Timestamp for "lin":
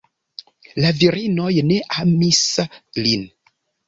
3.05-3.27